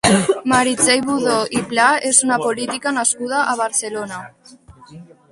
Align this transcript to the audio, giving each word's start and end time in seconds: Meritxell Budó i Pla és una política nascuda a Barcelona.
Meritxell 0.51 1.01
Budó 1.09 1.33
i 1.59 1.59
Pla 1.73 1.89
és 2.11 2.21
una 2.27 2.39
política 2.45 2.93
nascuda 2.95 3.43
a 3.53 3.53
Barcelona. 3.61 4.23